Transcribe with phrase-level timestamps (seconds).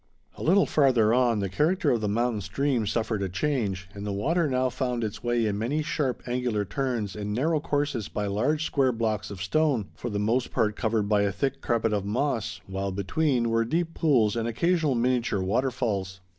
[0.35, 4.11] A little farther on, the character of the mountain stream suffered a change, and the
[4.11, 8.65] water now found its way in many sharp, angular turns and narrow courses by large
[8.65, 12.61] square blocks of stone, for the most part covered by a thick carpet of moss,
[12.65, 16.19] while between were deep pools and occasional miniature waterfalls.